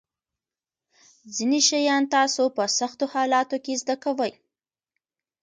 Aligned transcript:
ځینې 1.35 1.59
شیان 1.67 2.03
تاسو 2.15 2.43
په 2.55 2.63
سختو 2.77 3.05
حالاتو 3.13 3.57
کې 3.63 3.73
زده 3.81 3.95
کوئ. 4.03 4.31